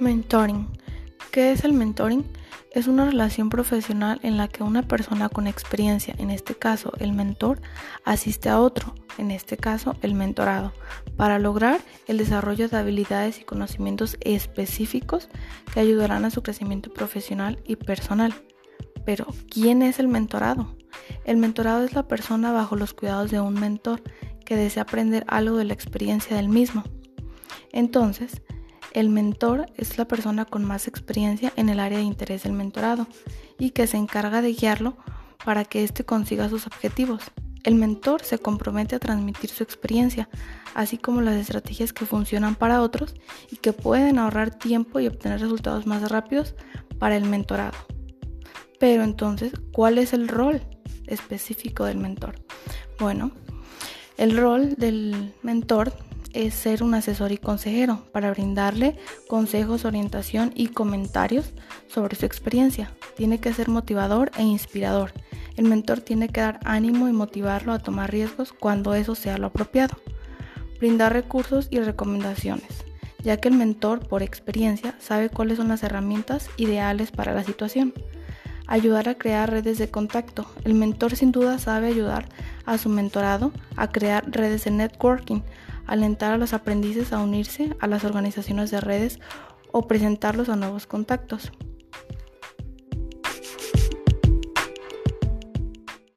[0.00, 0.68] Mentoring.
[1.32, 2.24] ¿Qué es el mentoring?
[2.70, 7.12] Es una relación profesional en la que una persona con experiencia, en este caso el
[7.12, 7.60] mentor,
[8.04, 10.72] asiste a otro, en este caso el mentorado,
[11.16, 15.28] para lograr el desarrollo de habilidades y conocimientos específicos
[15.74, 18.32] que ayudarán a su crecimiento profesional y personal.
[19.04, 20.76] Pero, ¿quién es el mentorado?
[21.24, 24.02] El mentorado es la persona bajo los cuidados de un mentor
[24.44, 26.84] que desea aprender algo de la experiencia del mismo.
[27.72, 28.42] Entonces,
[28.92, 33.06] el mentor es la persona con más experiencia en el área de interés del mentorado
[33.58, 34.96] y que se encarga de guiarlo
[35.44, 37.22] para que éste consiga sus objetivos.
[37.64, 40.28] El mentor se compromete a transmitir su experiencia,
[40.74, 43.14] así como las estrategias que funcionan para otros
[43.50, 46.54] y que pueden ahorrar tiempo y obtener resultados más rápidos
[46.98, 47.76] para el mentorado.
[48.78, 50.62] Pero entonces, ¿cuál es el rol
[51.06, 52.36] específico del mentor?
[52.98, 53.32] Bueno,
[54.16, 55.92] el rol del mentor
[56.38, 58.96] es ser un asesor y consejero para brindarle
[59.26, 61.52] consejos, orientación y comentarios
[61.88, 62.92] sobre su experiencia.
[63.16, 65.12] Tiene que ser motivador e inspirador.
[65.56, 69.48] El mentor tiene que dar ánimo y motivarlo a tomar riesgos cuando eso sea lo
[69.48, 69.98] apropiado.
[70.78, 72.84] Brindar recursos y recomendaciones,
[73.24, 77.92] ya que el mentor por experiencia sabe cuáles son las herramientas ideales para la situación.
[78.68, 80.46] Ayudar a crear redes de contacto.
[80.62, 82.28] El mentor sin duda sabe ayudar
[82.66, 85.40] a su mentorado a crear redes de networking,
[85.86, 89.20] alentar a los aprendices a unirse a las organizaciones de redes
[89.72, 91.50] o presentarlos a nuevos contactos.